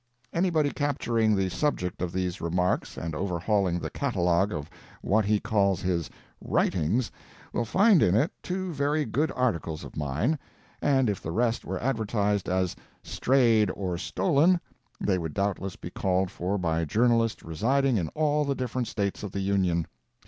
Anybody 0.33 0.71
capturing 0.71 1.35
the 1.35 1.47
subject 1.51 2.01
of 2.01 2.11
these 2.11 2.41
remarks 2.41 2.97
and 2.97 3.13
overhauling 3.13 3.77
the 3.77 3.91
catalogue 3.91 4.51
of 4.51 4.67
what 5.03 5.25
he 5.25 5.39
calls 5.39 5.79
his 5.83 6.09
"writings," 6.43 7.11
will 7.53 7.65
find 7.65 8.01
in 8.01 8.15
it 8.15 8.31
two 8.41 8.71
very 8.73 9.05
good 9.05 9.31
articles 9.35 9.83
of 9.83 9.95
mine, 9.95 10.39
and 10.81 11.07
if 11.07 11.21
the 11.21 11.29
rest 11.29 11.65
were 11.65 11.79
advertised 11.79 12.49
as 12.49 12.75
"strayed 13.03 13.69
or 13.75 13.95
stolen," 13.95 14.59
they 14.99 15.19
would 15.19 15.35
doubtless 15.35 15.75
be 15.75 15.91
called 15.91 16.31
for 16.31 16.57
by 16.57 16.83
journalists 16.83 17.43
residing 17.43 17.97
in 17.97 18.07
all 18.15 18.43
the 18.43 18.55
different 18.55 18.87
States 18.87 19.21
of 19.21 19.31
the 19.31 19.39
Union. 19.39 19.85